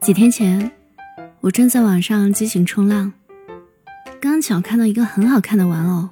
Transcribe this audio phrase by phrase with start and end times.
[0.00, 0.72] 几天前，
[1.42, 3.12] 我正在网上激情冲浪，
[4.18, 6.08] 刚巧看到一个很好看的玩偶，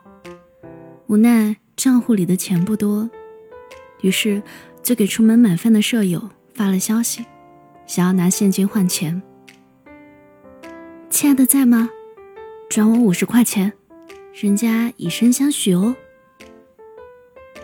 [1.07, 3.09] 无奈账户里的钱不多，
[4.03, 4.43] 于是
[4.83, 7.25] 就给出门买饭的舍友发了消息，
[7.87, 9.23] 想要拿现金换钱。
[11.09, 11.89] 亲爱的，在吗？
[12.69, 13.73] 转我五十块钱，
[14.35, 15.97] 人家以身相许哦。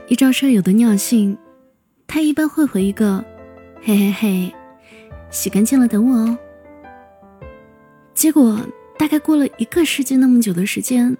[0.08, 1.36] 依照舍友的尿性，
[2.06, 3.22] 他一般会回一个
[3.84, 4.54] “嘿嘿嘿”。
[5.34, 6.38] 洗干净了，等我哦。
[8.14, 8.58] 结果
[8.96, 11.14] 大概过了一个世纪那么久的时间，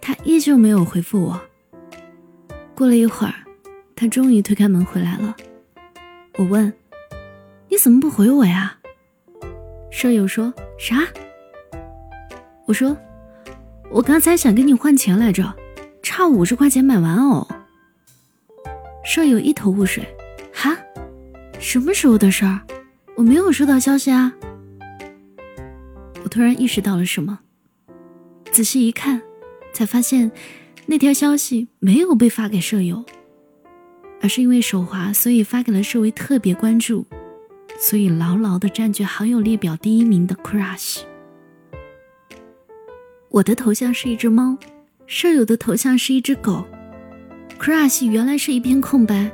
[0.00, 1.40] 他依旧没有回复我。
[2.76, 3.34] 过了一会儿，
[3.96, 5.36] 他终于推开门回来了。
[6.36, 6.72] 我问
[7.68, 8.78] ：“你怎么不回我呀？”
[9.90, 11.06] 舍友说：“啥？”
[12.66, 12.96] 我说
[13.90, 15.52] ：“我刚才想跟你换钱来着，
[16.02, 17.46] 差五十块钱买玩偶。”
[19.04, 20.06] 舍友一头雾水
[20.54, 20.78] ：“哈？
[21.58, 22.60] 什么时候的事儿？”
[23.20, 24.32] 我没有收到消息啊！
[26.24, 27.40] 我突然意识到了什么，
[28.50, 29.20] 仔细一看，
[29.74, 30.32] 才发现
[30.86, 33.04] 那条消息没有被发给舍友，
[34.22, 37.06] 而是因为手滑，所以发给了设为特别关注，
[37.78, 41.00] 所以牢牢的占据好友列表第一名的 crush。
[43.28, 44.56] 我的头像是一只猫，
[45.06, 46.64] 舍友的头像是一只狗
[47.58, 49.30] ，crush 原来是一片空白，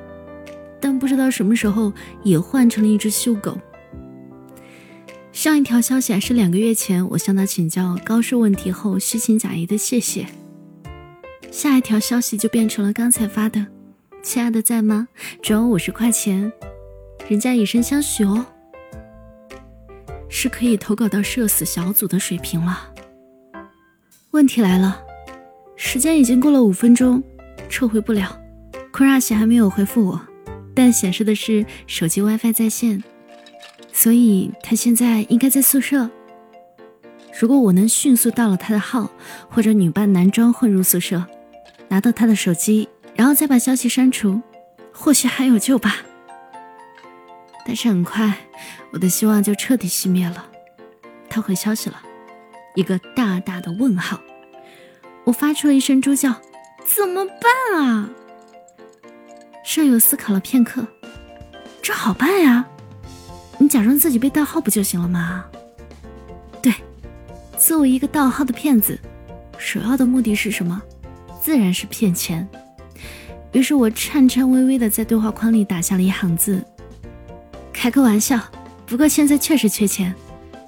[0.81, 1.93] 但不知道什么时候
[2.25, 3.57] 也换成了一只秀狗。
[5.37, 10.27] 上一条消息还是两个月前我向他请教高数问题后虚情假意的谢谢，
[11.51, 13.67] 下一条消息就变成了刚才发的，
[14.23, 15.09] 亲爱的在吗？
[15.43, 16.51] 转我五十块钱，
[17.29, 18.47] 人家以身相许哦，
[20.31, 22.95] 是可以投稿到社死小组的水平了。
[24.31, 25.05] 问题来了，
[25.77, 27.23] 时间已经过了五分钟，
[27.69, 28.41] 撤回不了
[28.91, 30.21] ，crush 还没有回复我，
[30.75, 33.05] 但显示的是手机 WiFi 在线。
[33.97, 36.11] 所以他现在应该在宿舍。
[37.41, 39.11] 如果我能迅速盗了他的号，
[39.49, 41.25] 或者女扮男装混入宿舍，
[41.89, 44.43] 拿到他的手机，然后再把消息删除，
[44.93, 45.97] 或许还有救吧。
[47.65, 48.37] 但是很快，
[48.93, 50.47] 我的希望就彻底熄灭了。
[51.31, 51.99] 他回消息了，
[52.75, 54.21] 一个大大的问号。
[55.25, 56.35] 我发出了一声猪叫
[56.85, 58.11] ：“怎么办啊？”
[59.65, 60.87] 舍友思考了片刻
[61.81, 62.67] ：“这好办呀。”
[63.59, 65.45] 你假装自己被盗号不就行了吗？
[66.63, 66.73] 对，
[67.59, 68.99] 作为一个盗号的骗子，
[69.59, 70.81] 首要的目的是什么？
[71.43, 72.47] 自然是骗钱。
[73.53, 76.63] 于是我颤颤巍巍的在对话框里打下了一行字
[77.73, 78.39] ：“开个玩笑，
[78.85, 80.15] 不过现在确实缺钱，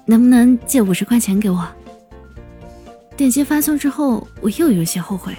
[0.05, 1.67] 能不能借五十块钱给我？”
[3.15, 5.35] 点击发送之后，我又有些后悔，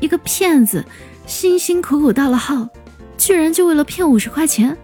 [0.00, 0.84] 一个骗子
[1.26, 2.68] 辛辛苦苦盗了号，
[3.16, 4.76] 居然就为了骗五十块钱。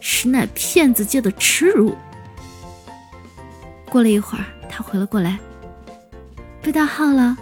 [0.00, 1.94] 实乃骗子界的耻辱。
[3.88, 5.38] 过了一会儿，他回了过来，
[6.62, 7.36] 被盗号了，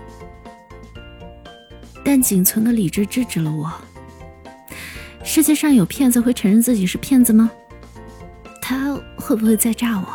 [2.04, 3.72] 但仅存的理智制止了我。
[5.22, 7.50] 世界上有骗子会承认自己是骗子吗？
[8.62, 10.06] 他会不会在诈我？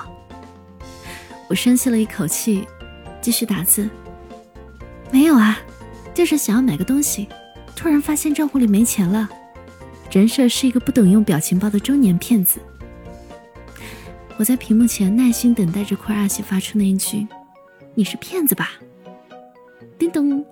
[1.48, 2.68] 我深吸了一口气，
[3.22, 3.88] 继续打字。
[5.12, 5.60] 没有啊，
[6.16, 7.30] 就是想要买个东西，
[7.76, 9.30] 突然发现账户里没钱了。
[10.14, 12.60] 人设是一个不懂用表情包的中年骗子。
[14.38, 17.28] 我在屏幕前耐心等待着库阿西发出那一句
[17.96, 18.74] ：“你是骗子吧？”
[19.98, 20.46] 叮咚，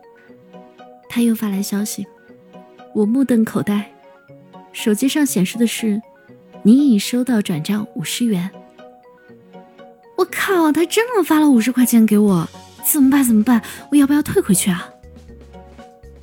[1.07, 2.07] 他又发来消息。
[2.95, 3.91] 我目瞪口呆，
[4.73, 6.01] 手机上显示的是
[6.63, 8.49] ：“你已收到转账五十元。”
[10.17, 10.71] 我靠！
[10.71, 12.49] 他真的发了五十块钱给我，
[12.83, 13.23] 怎么办？
[13.23, 13.61] 怎么办？
[13.91, 14.89] 我要不要退回去啊？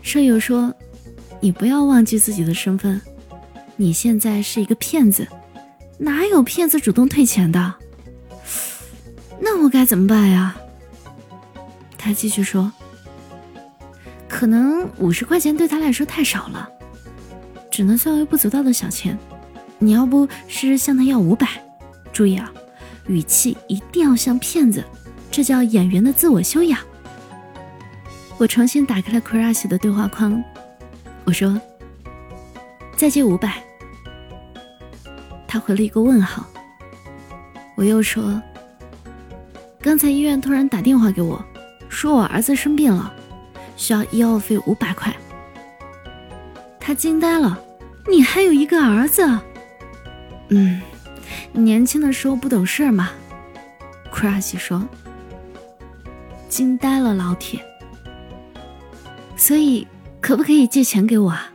[0.02, 0.74] 舍友说
[1.38, 3.00] ：“你不要忘记自己的身份。”
[3.80, 5.26] 你现在是一个骗子，
[5.98, 7.74] 哪有骗子主动退钱的？
[9.40, 10.56] 那我该怎么办呀？
[11.96, 12.72] 他继续说
[14.28, 16.68] ：“可能五十块钱对他来说太少了，
[17.70, 19.16] 只能算微不足道的小钱。
[19.78, 21.46] 你要不试试向他要五百？
[22.12, 22.52] 注意啊，
[23.06, 24.84] 语气一定要像骗子，
[25.30, 26.80] 这叫演员的自我修养。”
[28.38, 30.42] 我重新打开了 Crush 的对话框，
[31.24, 31.60] 我说
[32.98, 33.62] ：“再借五百。”
[35.48, 36.46] 他回了一个问号。
[37.74, 38.40] 我又说
[39.80, 41.44] ：“刚才医院突然打电话给我，
[41.88, 43.12] 说我儿子生病了，
[43.76, 45.12] 需要医药费五百块。”
[46.78, 47.58] 他惊呆了
[48.08, 49.22] ：“你还有一个儿子
[50.50, 50.80] ？”“嗯，
[51.52, 53.10] 年轻的时候不懂事嘛。”
[54.12, 54.86] Crush 说。
[56.48, 57.60] 惊呆了，老铁。
[59.36, 59.86] 所以，
[60.20, 61.52] 可不可以借钱给我啊？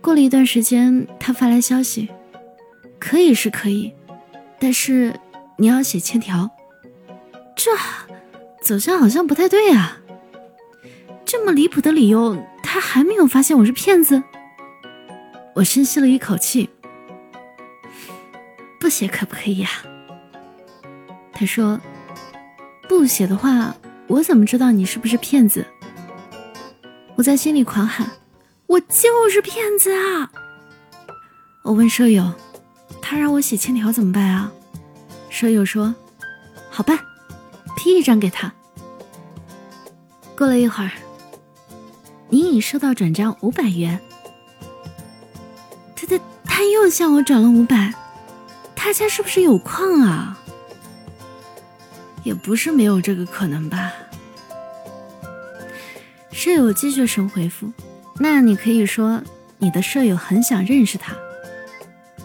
[0.00, 2.08] 过了一段时间，他发来消息。
[3.06, 3.94] 可以是可以，
[4.58, 5.14] 但是
[5.58, 6.50] 你要写欠条。
[7.54, 7.70] 这
[8.64, 10.00] 走向好像不太对啊！
[11.24, 14.24] 这么离谱的理由，他还没有发现我是骗子？
[15.54, 16.68] 我深吸了一口气，
[18.80, 19.70] 不写可不可以呀？
[21.32, 21.80] 他说
[22.88, 23.76] ：“不写的话，
[24.08, 25.64] 我怎么知道你是不是骗子？”
[27.14, 28.10] 我在心里狂喊
[28.66, 30.32] ：“我就是骗子啊！”
[31.62, 32.32] 我问舍友
[33.08, 34.50] ：“他让我写欠条怎么办啊？”
[35.30, 35.94] 舍友说
[36.68, 36.98] ：“好办。”
[37.78, 38.52] 批一张给他。
[40.36, 40.90] 过了一会儿，
[42.30, 44.00] 你已收到转账五百元。
[45.94, 47.94] 他他他又向我转了五百，
[48.74, 50.36] 他家是不是有矿啊？
[52.24, 53.92] 也不是没有这个可能吧。
[56.32, 57.70] 舍友继续神回复
[58.18, 59.22] ：“那你可以说
[59.58, 61.14] 你的舍友很想认识他。”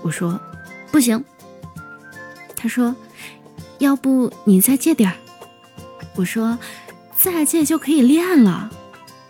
[0.02, 0.42] 我说
[0.92, 1.24] ：“不行。”
[2.56, 2.96] 他说
[3.80, 5.16] ：“要不你再借点儿。”
[6.16, 6.60] 我说
[7.18, 8.70] ：“再借就可以立案了，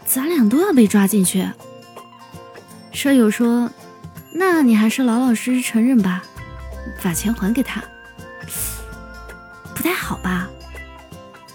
[0.06, 1.48] 咱俩都要被抓进去。”
[2.92, 3.70] 舍友说
[4.34, 6.24] ：“那你还是老老实实承认吧，
[7.02, 7.82] 把钱还给他，
[9.74, 10.50] 不太好吧？”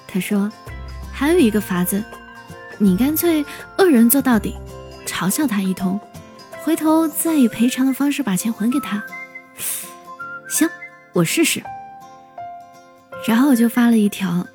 [0.09, 0.50] 他说
[1.12, 2.02] ：“还有一个法子，
[2.79, 3.44] 你干脆
[3.76, 4.55] 恶人做到底，
[5.06, 6.00] 嘲笑他一通，
[6.62, 9.02] 回头再以赔偿的方式把钱还给他。”
[11.17, 11.63] 我试试。
[13.27, 14.47] 然后我就发了一条。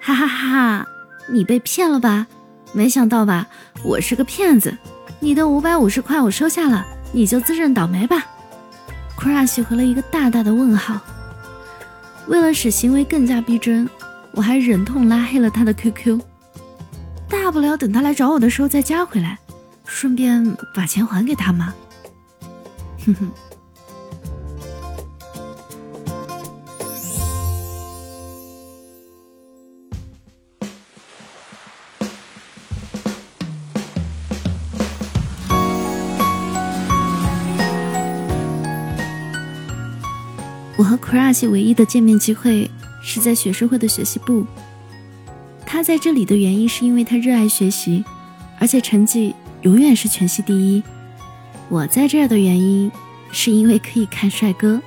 [0.00, 0.86] 哈哈哈哈！
[1.28, 2.26] 你被骗了吧？
[2.72, 3.48] 没想到吧？
[3.82, 4.76] 我是个骗子。
[5.18, 8.26] 你的五百五十块我收下了，你就自认倒霉吧。
[9.18, 11.00] Crush 回了一个大大的问号。
[12.26, 13.88] 为了使行为更加逼真，
[14.32, 16.20] 我还忍痛拉黑了他的 QQ。
[17.28, 19.38] 大不了等他来找我的时候再加回来，
[19.86, 21.74] 顺便把钱还给他嘛。
[23.06, 23.30] 哼哼。
[40.86, 42.70] 我和 Crush 唯一的见面机会
[43.02, 44.46] 是在学生会的学习部。
[45.66, 48.04] 他在这里的原因是因为他热爱学习，
[48.60, 50.80] 而且成绩永远是全系第一。
[51.68, 52.88] 我在这儿的原因
[53.32, 54.80] 是因为可以看帅哥。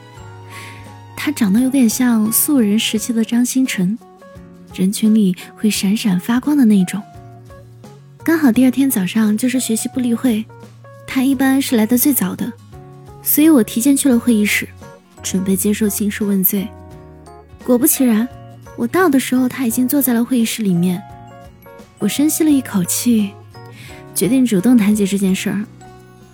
[1.17, 3.99] 他长得有点像素人时期的张新成，
[4.73, 7.03] 人群里会闪闪发光的那种。
[8.23, 10.45] 刚好第二天早上就是学习部例会，
[11.05, 12.53] 他一般是来的最早的，
[13.21, 14.65] 所以我提前去了会议室。
[15.21, 16.67] 准备接受兴师问罪，
[17.63, 18.27] 果不其然，
[18.75, 21.01] 我到的时候他已经坐在了会议室里面。
[21.99, 23.31] 我深吸了一口气，
[24.15, 25.65] 决定主动谈起这件事儿，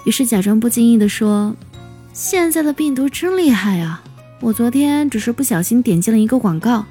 [0.03, 1.55] 于是假装不经意地说
[2.13, 4.03] ：“现在的病毒真厉害啊！
[4.41, 6.85] 我昨天只是不小心点进了一个广告，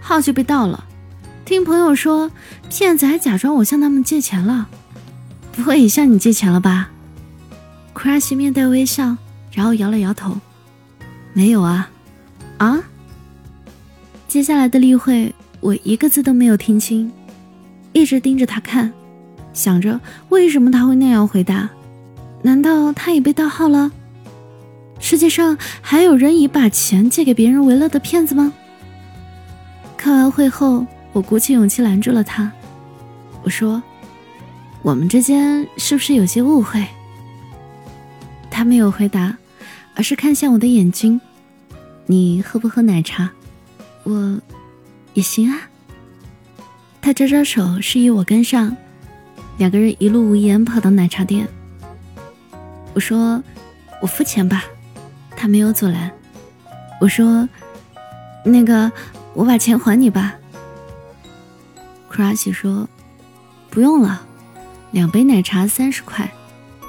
[0.00, 0.84] 号就被盗了。
[1.44, 2.30] 听朋友说，
[2.68, 4.68] 骗子还假装我向他们借钱了，
[5.52, 6.90] 不会也向你借钱了吧
[7.94, 9.16] ？”Crush 面带微笑，
[9.52, 10.38] 然后摇了摇头。
[11.32, 11.90] 没有啊，
[12.58, 12.82] 啊！
[14.26, 17.10] 接下来的例会，我一个字都没有听清，
[17.92, 18.92] 一直盯着他看，
[19.52, 21.70] 想着为什么他会那样回答？
[22.42, 23.90] 难道他也被盗号了？
[25.00, 28.52] 世界上还有人以把钱借给别人为乐的骗子吗？
[29.96, 32.50] 开完会后，我鼓起勇气拦住了他，
[33.42, 33.82] 我说
[34.82, 36.84] ：“我们之间是不是有些误会？”
[38.50, 39.36] 他没有回答，
[39.94, 41.20] 而是看向我的眼睛。
[42.10, 43.30] 你喝不喝奶茶？
[44.04, 44.40] 我
[45.12, 45.68] 也行啊。
[47.02, 48.74] 他招招手，示意我跟上。
[49.58, 51.46] 两个人一路无言跑到奶茶店。
[52.94, 53.42] 我说
[54.00, 54.64] ：“我付钱吧。”
[55.36, 56.10] 他没有阻拦。
[56.98, 57.46] 我说
[58.42, 58.90] ：“那个，
[59.34, 60.34] 我把钱还你吧。”
[62.10, 62.88] Crush 说
[63.68, 64.26] ：“不用了，
[64.92, 66.32] 两杯奶茶三十块，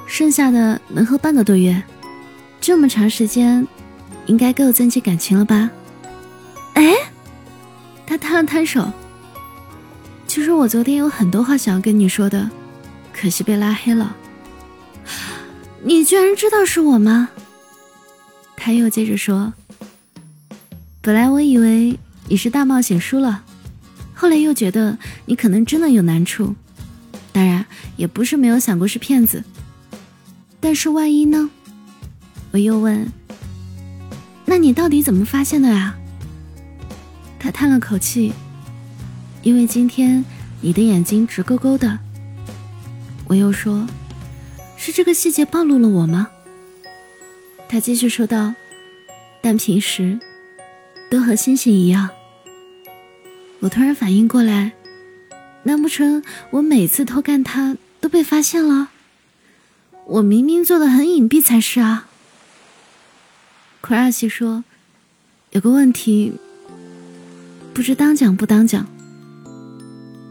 [0.07, 1.83] 剩下的能喝半个多月。
[2.61, 3.67] 这么长时间。”
[4.29, 5.71] 应该够增进感情了吧？
[6.75, 6.93] 哎，
[8.05, 8.87] 他摊了摊手。
[10.27, 12.47] 其实我昨天有很多话想要跟你说的，
[13.11, 14.15] 可惜被拉黑了。
[15.81, 17.29] 你居然知道是我吗？
[18.55, 19.51] 他又接着说
[21.01, 23.43] ：“本来我以为你是大冒险输了，
[24.13, 24.95] 后来又觉得
[25.25, 26.53] 你可能真的有难处，
[27.31, 27.65] 当然
[27.97, 29.43] 也不是没有想过是骗子。
[30.59, 31.49] 但是万一呢？”
[32.53, 33.11] 我又问。
[34.49, 35.95] 那你到底怎么发现的呀？
[37.37, 38.33] 他叹了口气，
[39.43, 40.25] 因为今天
[40.59, 41.99] 你的眼睛直勾勾的。
[43.27, 43.85] 我又说，
[44.75, 46.29] 是这个细节暴露了我吗？
[47.67, 48.55] 他继续说道，
[49.39, 50.19] 但平时
[51.11, 52.09] 都和星星一样。
[53.59, 54.71] 我突然反应过来，
[55.61, 58.89] 难不成我每次偷看他都被发现了？
[60.07, 62.08] 我明明做的很隐蔽才是啊。
[63.81, 64.63] 库拉西说
[65.51, 66.33] ：“有个问题，
[67.73, 68.85] 不知当讲不当讲。”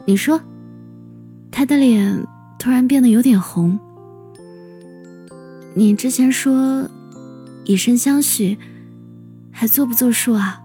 [0.07, 0.40] 你说。
[1.50, 2.25] 他的脸
[2.57, 3.76] 突然变得有点红。
[5.75, 6.88] 你之前说
[7.64, 8.57] 以身相许，
[9.50, 10.61] 还作不作数啊？